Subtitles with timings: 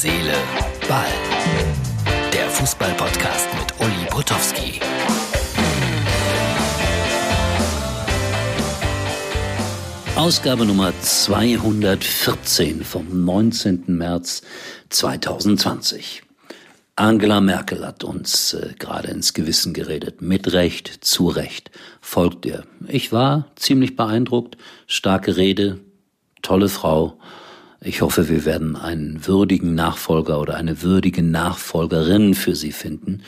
[0.00, 0.34] Seele,
[0.88, 1.10] Ball.
[2.32, 4.78] Der Fußball-Podcast mit Uli Potowski.
[10.14, 13.86] Ausgabe Nummer 214 vom 19.
[13.88, 14.42] März
[14.90, 16.22] 2020.
[16.94, 20.22] Angela Merkel hat uns äh, gerade ins Gewissen geredet.
[20.22, 21.72] Mit Recht, zu Recht.
[22.00, 22.62] Folgt ihr.
[22.86, 24.58] Ich war ziemlich beeindruckt.
[24.86, 25.80] Starke Rede,
[26.42, 27.18] tolle Frau.
[27.80, 33.22] Ich hoffe, wir werden einen würdigen Nachfolger oder eine würdige Nachfolgerin für sie finden.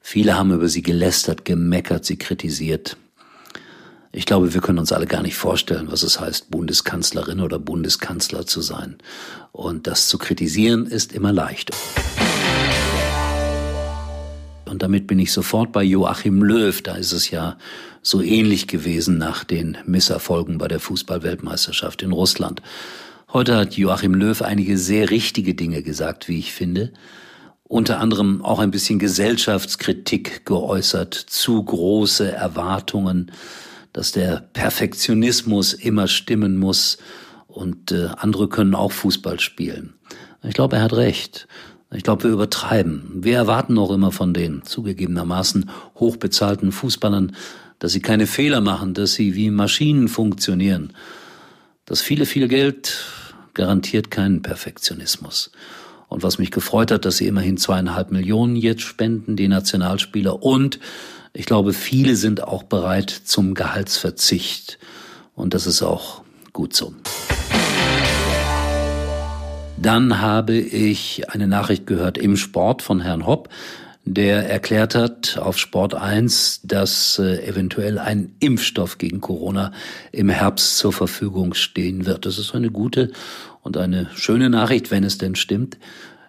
[0.00, 2.96] Viele haben über sie gelästert, gemeckert, sie kritisiert.
[4.12, 8.46] Ich glaube, wir können uns alle gar nicht vorstellen, was es heißt, Bundeskanzlerin oder Bundeskanzler
[8.46, 8.96] zu sein.
[9.52, 11.70] Und das zu kritisieren ist immer leicht.
[14.64, 16.80] Und damit bin ich sofort bei Joachim Löw.
[16.80, 17.58] Da ist es ja
[18.00, 22.62] so ähnlich gewesen nach den Misserfolgen bei der Fußballweltmeisterschaft in Russland.
[23.32, 26.92] Heute hat Joachim Löw einige sehr richtige Dinge gesagt, wie ich finde.
[27.62, 33.30] Unter anderem auch ein bisschen Gesellschaftskritik geäußert, zu große Erwartungen,
[33.92, 36.98] dass der Perfektionismus immer stimmen muss
[37.46, 39.94] und äh, andere können auch Fußball spielen.
[40.42, 41.46] Ich glaube, er hat recht.
[41.92, 43.12] Ich glaube, wir übertreiben.
[43.14, 47.36] Wir erwarten auch immer von den zugegebenermaßen hochbezahlten Fußballern,
[47.78, 50.94] dass sie keine Fehler machen, dass sie wie Maschinen funktionieren.
[51.84, 53.04] Das viele, viele Geld
[53.54, 55.50] garantiert keinen Perfektionismus.
[56.08, 60.42] Und was mich gefreut hat, dass sie immerhin zweieinhalb Millionen jetzt spenden, die Nationalspieler.
[60.42, 60.80] Und
[61.32, 64.78] ich glaube, viele sind auch bereit zum Gehaltsverzicht.
[65.34, 66.22] Und das ist auch
[66.52, 66.92] gut so.
[69.80, 73.48] Dann habe ich eine Nachricht gehört im Sport von Herrn Hopp,
[74.14, 79.72] der erklärt hat auf Sport 1, dass äh, eventuell ein Impfstoff gegen Corona
[80.12, 82.26] im Herbst zur Verfügung stehen wird.
[82.26, 83.12] Das ist eine gute
[83.62, 85.78] und eine schöne Nachricht, wenn es denn stimmt.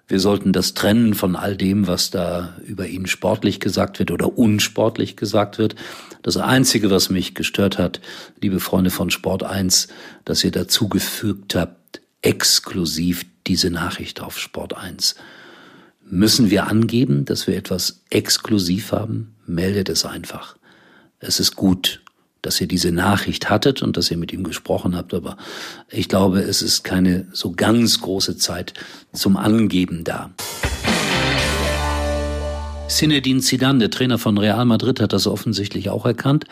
[0.08, 4.38] Wir sollten das trennen von all dem, was da über ihn sportlich gesagt wird oder
[4.38, 5.76] unsportlich gesagt wird.
[6.22, 8.02] Das Einzige, was mich gestört hat,
[8.42, 9.88] liebe Freunde von Sport 1,
[10.26, 15.16] dass ihr dazugefügt habt, exklusiv diese Nachricht auf Sport 1.
[16.10, 19.36] Müssen wir angeben, dass wir etwas exklusiv haben?
[19.46, 20.58] Meldet es einfach.
[21.20, 22.02] Es ist gut,
[22.42, 25.38] dass ihr diese Nachricht hattet und dass ihr mit ihm gesprochen habt, aber
[25.90, 28.74] ich glaube, es ist keine so ganz große Zeit
[29.14, 30.32] zum Angeben da.
[32.88, 36.46] Zinedine Zidane, der Trainer von Real Madrid, hat das offensichtlich auch erkannt.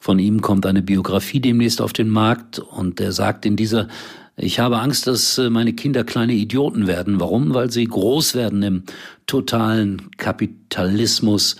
[0.00, 3.88] Von ihm kommt eine Biografie demnächst auf den Markt und er sagt in dieser
[4.36, 7.20] ich habe Angst, dass äh, meine Kinder kleine Idioten werden.
[7.20, 7.54] Warum?
[7.54, 8.82] Weil sie groß werden im
[9.26, 11.56] totalen Kapitalismus.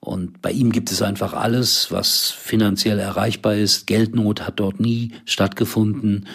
[0.00, 3.86] Und bei ihm gibt es einfach alles, was finanziell erreichbar ist.
[3.86, 6.26] Geldnot hat dort nie stattgefunden.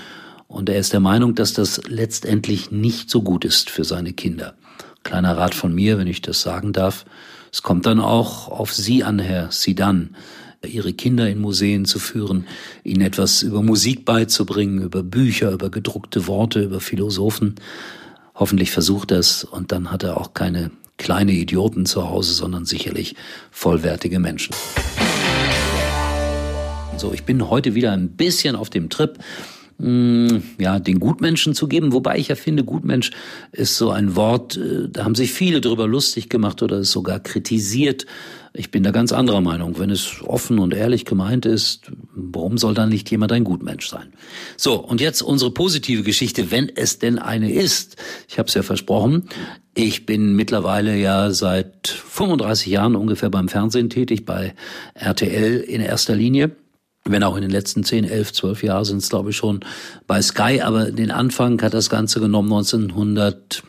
[0.48, 4.56] Und er ist der Meinung, dass das letztendlich nicht so gut ist für seine Kinder.
[5.04, 7.06] Kleiner Rat von mir, wenn ich das sagen darf.
[7.52, 10.16] Es kommt dann auch auf Sie an, Herr Sidan
[10.64, 12.48] ihre Kinder in Museen zu führen,
[12.84, 17.56] ihnen etwas über Musik beizubringen, über Bücher, über gedruckte Worte, über Philosophen.
[18.34, 22.66] Hoffentlich versucht er es und dann hat er auch keine kleine Idioten zu Hause, sondern
[22.66, 23.16] sicherlich
[23.52, 24.56] vollwertige Menschen.
[26.98, 29.20] So, ich bin heute wieder ein bisschen auf dem Trip,
[29.78, 33.12] mm, ja, den Gutmenschen zu geben, wobei ich ja finde, Gutmensch
[33.52, 37.20] ist so ein Wort, äh, da haben sich viele drüber lustig gemacht oder es sogar
[37.20, 38.06] kritisiert.
[38.58, 39.80] Ich bin da ganz anderer Meinung.
[39.80, 44.14] Wenn es offen und ehrlich gemeint ist, warum soll dann nicht jemand ein Gutmensch sein?
[44.56, 47.98] So, und jetzt unsere positive Geschichte, wenn es denn eine ist.
[48.30, 49.28] Ich habe es ja versprochen.
[49.74, 54.56] Ich bin mittlerweile ja seit 35 Jahren ungefähr beim Fernsehen tätig, bei
[54.94, 56.56] RTL in erster Linie
[57.08, 59.60] wenn auch in den letzten 10, 11, 12 Jahren sind es, glaube ich, schon
[60.08, 60.62] bei Sky.
[60.62, 63.64] Aber den Anfang hat das Ganze genommen 1900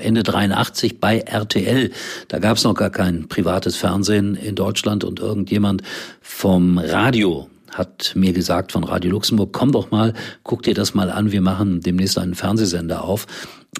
[0.00, 1.90] Ende 83 bei RTL.
[2.28, 5.82] Da gab es noch gar kein privates Fernsehen in Deutschland und irgendjemand
[6.22, 11.10] vom Radio hat mir gesagt von Radio Luxemburg, komm doch mal, guck dir das mal
[11.10, 13.26] an, wir machen demnächst einen Fernsehsender auf.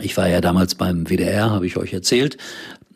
[0.01, 2.37] Ich war ja damals beim WDR, habe ich euch erzählt,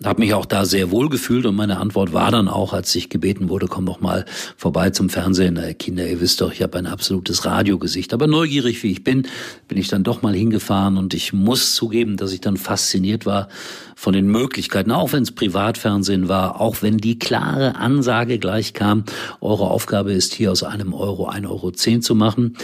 [0.05, 3.09] habe mich auch da sehr wohl gefühlt und meine Antwort war dann auch, als ich
[3.09, 4.25] gebeten wurde, komm doch mal
[4.57, 5.57] vorbei zum Fernsehen.
[5.57, 8.13] Äh, Kinder, ihr wisst doch, ich habe ein absolutes Radiogesicht.
[8.15, 9.27] Aber neugierig wie ich bin,
[9.69, 13.49] bin ich dann doch mal hingefahren und ich muss zugeben, dass ich dann fasziniert war
[13.95, 19.05] von den Möglichkeiten, auch wenn es Privatfernsehen war, auch wenn die klare Ansage gleich kam,
[19.41, 22.57] eure Aufgabe ist hier aus einem Euro ein Euro zehn zu machen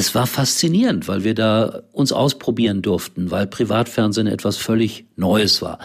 [0.00, 5.78] es war faszinierend, weil wir da uns ausprobieren durften, weil Privatfernsehen etwas völlig Neues war.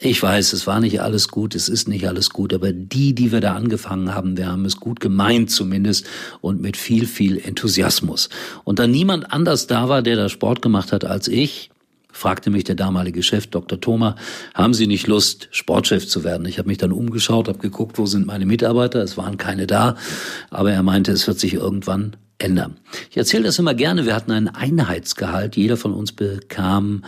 [0.00, 3.30] Ich weiß, es war nicht alles gut, es ist nicht alles gut, aber die, die
[3.30, 6.06] wir da angefangen haben, wir haben es gut gemeint zumindest
[6.40, 8.30] und mit viel, viel Enthusiasmus.
[8.64, 11.70] Und da niemand anders da war, der da Sport gemacht hat als ich,
[12.10, 13.80] fragte mich der damalige Chef, Dr.
[13.80, 14.16] Thoma,
[14.54, 16.48] haben Sie nicht Lust, Sportchef zu werden?
[16.48, 19.00] Ich habe mich dann umgeschaut, habe geguckt, wo sind meine Mitarbeiter.
[19.02, 19.94] Es waren keine da,
[20.50, 22.76] aber er meinte, es wird sich irgendwann ändern.
[23.10, 24.06] Ich erzähle das immer gerne.
[24.06, 25.56] Wir hatten einen Einheitsgehalt.
[25.56, 27.04] Jeder von uns bekam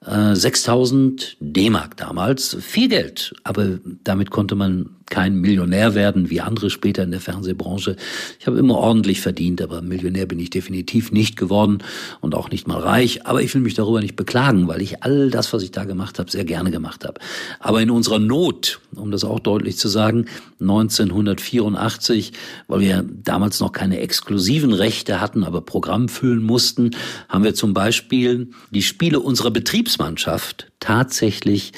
[0.00, 2.56] 6000 äh, D-Mark damals.
[2.60, 7.96] Viel Geld, aber damit konnte man kein Millionär werden wie andere später in der Fernsehbranche.
[8.38, 11.78] Ich habe immer ordentlich verdient, aber Millionär bin ich definitiv nicht geworden
[12.20, 13.26] und auch nicht mal reich.
[13.26, 16.18] Aber ich will mich darüber nicht beklagen, weil ich all das, was ich da gemacht
[16.18, 17.20] habe, sehr gerne gemacht habe.
[17.60, 20.26] Aber in unserer Not, um das auch deutlich zu sagen,
[20.60, 22.32] 1984,
[22.66, 26.90] weil wir damals noch keine exklusiven Rechte hatten, aber Programm füllen mussten,
[27.28, 31.72] haben wir zum Beispiel die Spiele unserer Betriebsmannschaft tatsächlich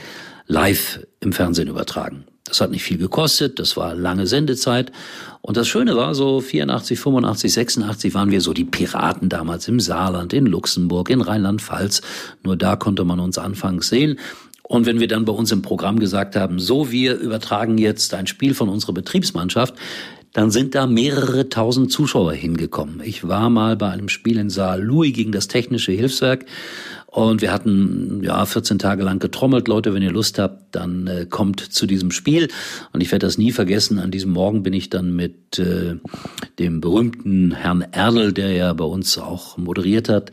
[0.46, 2.24] live im Fernsehen übertragen.
[2.44, 4.90] Das hat nicht viel gekostet, das war lange Sendezeit.
[5.40, 9.78] Und das Schöne war, so 84, 85, 86 waren wir so die Piraten damals im
[9.78, 12.02] Saarland, in Luxemburg, in Rheinland-Pfalz.
[12.42, 14.19] Nur da konnte man uns anfangs sehen.
[14.62, 18.26] Und wenn wir dann bei uns im Programm gesagt haben, so, wir übertragen jetzt ein
[18.26, 19.75] Spiel von unserer Betriebsmannschaft,
[20.32, 23.00] dann sind da mehrere tausend Zuschauer hingekommen.
[23.04, 26.46] Ich war mal bei einem Spiel in Saar Louis gegen das Technische Hilfswerk
[27.10, 29.66] und wir hatten ja 14 Tage lang getrommelt.
[29.66, 32.46] Leute, wenn ihr Lust habt, dann äh, kommt zu diesem Spiel.
[32.92, 33.98] Und ich werde das nie vergessen.
[33.98, 35.96] An diesem Morgen bin ich dann mit äh,
[36.60, 40.30] dem berühmten Herrn Erdl, der ja bei uns auch moderiert hat,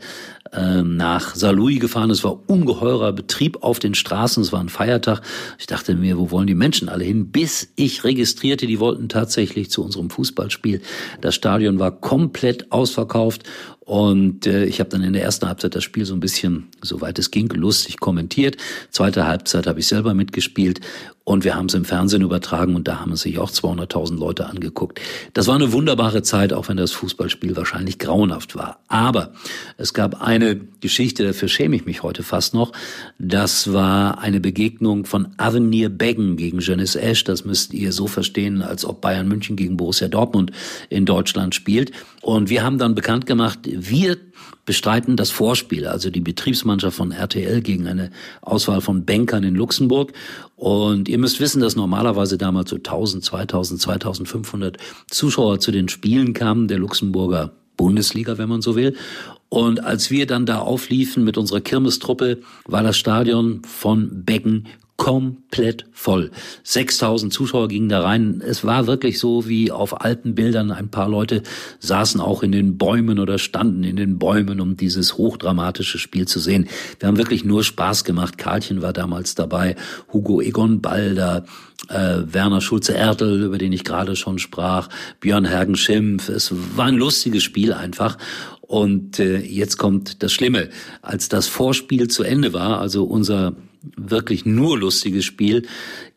[0.52, 2.10] äh, nach Saarlouis gefahren.
[2.10, 4.42] Es war ungeheurer Betrieb auf den Straßen.
[4.42, 5.22] Es war ein Feiertag.
[5.58, 7.30] Ich dachte mir, wo wollen die Menschen alle hin?
[7.30, 10.80] Bis ich registrierte, die wollten tatsächlich zu unserem Fußballspiel.
[11.20, 13.44] Das Stadion war komplett ausverkauft
[13.88, 17.18] und äh, ich habe dann in der ersten Halbzeit das Spiel so ein bisschen, soweit
[17.18, 18.58] es ging, lustig kommentiert.
[18.90, 20.80] Zweite Halbzeit habe ich selber mitgespielt
[21.28, 24.46] und wir haben es im Fernsehen übertragen und da haben es sich auch 200.000 Leute
[24.46, 24.98] angeguckt.
[25.34, 28.80] Das war eine wunderbare Zeit, auch wenn das Fußballspiel wahrscheinlich grauenhaft war.
[28.88, 29.34] Aber
[29.76, 32.72] es gab eine Geschichte, dafür schäme ich mich heute fast noch.
[33.18, 37.24] Das war eine Begegnung von Avenir Beggen gegen Janice Ash.
[37.24, 40.52] Das müsst ihr so verstehen, als ob Bayern München gegen Borussia Dortmund
[40.88, 41.92] in Deutschland spielt.
[42.22, 44.16] Und wir haben dann bekannt gemacht, wir
[44.64, 48.10] bestreiten das Vorspiel, also die Betriebsmannschaft von RTL gegen eine
[48.42, 50.12] Auswahl von Bankern in Luxemburg.
[50.56, 54.76] Und ihr müsst wissen, dass normalerweise damals so 1000, 2000, 2500
[55.10, 58.96] Zuschauer zu den Spielen kamen, der Luxemburger Bundesliga, wenn man so will.
[59.48, 64.66] Und als wir dann da aufliefen mit unserer Kirmestruppe, war das Stadion von Becken
[64.98, 66.32] komplett voll.
[66.64, 68.42] 6000 Zuschauer gingen da rein.
[68.44, 70.72] Es war wirklich so wie auf alten Bildern.
[70.72, 71.44] Ein paar Leute
[71.78, 76.40] saßen auch in den Bäumen oder standen in den Bäumen, um dieses hochdramatische Spiel zu
[76.40, 76.68] sehen.
[76.98, 78.38] Wir haben wirklich nur Spaß gemacht.
[78.38, 79.76] Karlchen war damals dabei,
[80.12, 81.44] Hugo Egon Balder,
[81.88, 84.88] äh, Werner Schulze-Ertel, über den ich gerade schon sprach,
[85.20, 86.28] Björn Hergen-Schimpf.
[86.28, 88.18] Es war ein lustiges Spiel einfach.
[88.62, 90.70] Und äh, jetzt kommt das Schlimme.
[91.02, 93.54] Als das Vorspiel zu Ende war, also unser
[93.96, 95.66] wirklich nur lustiges Spiel,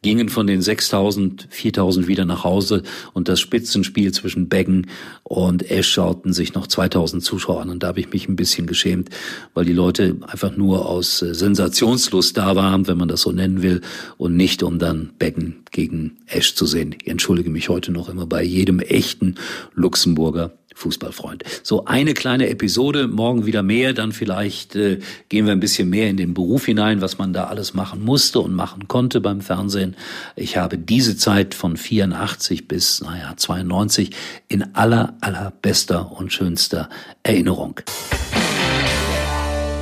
[0.02, 2.84] gingen von den 6000, 4000 wieder nach Hause
[3.14, 4.88] und das Spitzenspiel zwischen Beggen
[5.24, 8.66] und Esch schauten sich noch 2000 Zuschauer an und da habe ich mich ein bisschen
[8.66, 9.10] geschämt,
[9.54, 13.62] weil die Leute einfach nur aus äh, Sensationslust da waren, wenn man das so nennen
[13.62, 13.82] will
[14.18, 16.96] und nicht um dann Beggen gegen Esch zu sehen.
[17.02, 19.36] Ich entschuldige mich heute noch immer bei jedem echten
[19.74, 21.44] Luxemburger Fußballfreund.
[21.64, 26.10] So eine kleine Episode, morgen wieder mehr, dann vielleicht äh, gehen wir ein bisschen mehr
[26.10, 29.96] in den Beruf hinein, was man da alles machen musste und machen konnte beim Fernsehen.
[30.36, 34.12] Ich habe diese Zeit von 84 bis, naja, 92
[34.48, 36.90] in aller, allerbester und schönster
[37.24, 37.80] Erinnerung.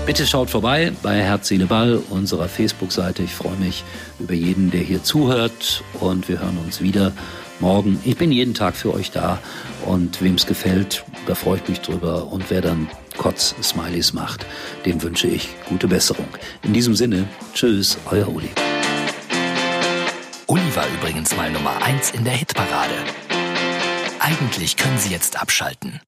[0.09, 3.21] Bitte schaut vorbei bei Herz, Seele, Ball, unserer Facebook-Seite.
[3.21, 3.83] Ich freue mich
[4.19, 7.11] über jeden, der hier zuhört und wir hören uns wieder
[7.61, 7.99] morgen.
[8.03, 9.39] Ich bin jeden Tag für euch da
[9.85, 12.31] und wem es gefällt, da freue ich mich drüber.
[12.31, 14.45] Und wer dann Kotz-Smileys macht,
[14.85, 16.27] dem wünsche ich gute Besserung.
[16.63, 18.49] In diesem Sinne, tschüss, euer Uli.
[20.47, 22.95] Uli war übrigens mal Nummer 1 in der Hitparade.
[24.19, 26.01] Eigentlich können Sie jetzt abschalten.